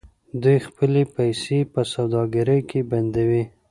[0.43, 3.43] دوی خپلې پیسې په سوداګرۍ کې بندوي.